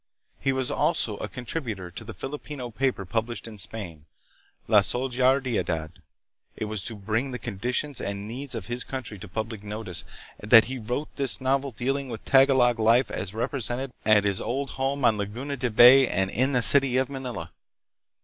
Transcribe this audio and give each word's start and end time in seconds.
He 0.39 0.51
was 0.51 0.71
also 0.71 1.17
a 1.17 1.27
contributor 1.29 1.91
to 1.91 2.03
the 2.03 2.15
Filipino 2.15 2.71
paper 2.71 3.05
published 3.05 3.47
in 3.47 3.59
Spain," 3.59 4.05
La 4.67 4.79
Solidar 4.81 5.39
idad." 5.41 5.91
It 6.55 6.65
was 6.65 6.81
to 6.85 6.95
bring 6.95 7.29
the 7.29 7.37
conditions 7.37 8.01
and 8.01 8.27
needs 8.27 8.55
of 8.55 8.65
his 8.65 8.83
country 8.83 9.19
to 9.19 9.27
public 9.27 9.61
notice, 9.61 10.03
that 10.39 10.63
he 10.65 10.79
wrote 10.79 11.15
this 11.17 11.39
novel 11.39 11.69
Dr. 11.69 11.83
Rizal. 11.93 12.07
282 12.25 12.25
THE 12.25 12.31
PHILIPPINES. 12.31 12.57
dealing 12.57 12.65
with 12.65 12.65
Tagalog 12.65 12.79
life 12.83 13.11
as 13.11 13.33
represented 13.35 13.93
at 14.03 14.23
his 14.23 14.41
old 14.41 14.71
home 14.71 15.05
on 15.05 15.17
Laguna 15.19 15.55
de 15.55 15.69
Bay 15.69 16.07
and 16.07 16.31
in 16.31 16.53
the 16.53 16.63
city 16.63 16.97
of 16.97 17.07
Manila. 17.07 17.51